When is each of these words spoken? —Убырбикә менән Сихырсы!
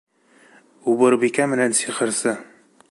—Убырбикә 0.93 1.49
менән 1.53 1.79
Сихырсы! 1.83 2.37